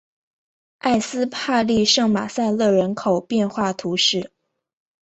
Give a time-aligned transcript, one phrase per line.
[0.79, 4.31] 埃斯帕利圣马塞勒人口变化图示